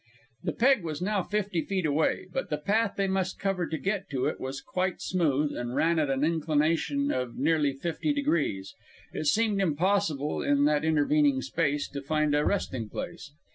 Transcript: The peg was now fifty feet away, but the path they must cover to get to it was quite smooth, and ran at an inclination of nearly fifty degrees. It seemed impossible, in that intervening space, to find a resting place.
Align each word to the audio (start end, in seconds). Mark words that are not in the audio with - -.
The 0.41 0.53
peg 0.53 0.83
was 0.83 0.99
now 0.99 1.21
fifty 1.21 1.61
feet 1.61 1.85
away, 1.85 2.25
but 2.33 2.49
the 2.49 2.57
path 2.57 2.95
they 2.97 3.07
must 3.07 3.37
cover 3.37 3.67
to 3.67 3.77
get 3.77 4.09
to 4.09 4.25
it 4.25 4.39
was 4.39 4.59
quite 4.59 4.99
smooth, 4.99 5.55
and 5.55 5.75
ran 5.75 5.99
at 5.99 6.09
an 6.09 6.23
inclination 6.23 7.11
of 7.11 7.37
nearly 7.37 7.73
fifty 7.73 8.11
degrees. 8.11 8.73
It 9.13 9.27
seemed 9.27 9.61
impossible, 9.61 10.41
in 10.41 10.65
that 10.65 10.83
intervening 10.83 11.43
space, 11.43 11.87
to 11.89 12.01
find 12.01 12.33
a 12.33 12.43
resting 12.43 12.89
place. 12.89 13.31